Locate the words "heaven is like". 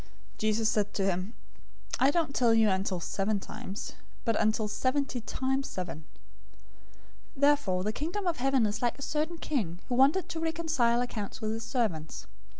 8.37-8.97